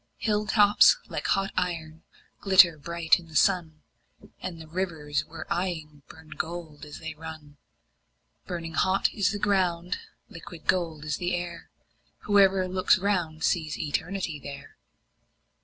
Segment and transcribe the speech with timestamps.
[0.17, 2.01] Hill tops like hot iron
[2.39, 3.83] glitter bright in the sun,
[4.41, 7.57] And the rivers we're eying burn to gold as they run;
[8.47, 11.69] Burning hot is the ground, liquid gold is the air;
[12.21, 14.75] Whoever looks round sees Eternity there.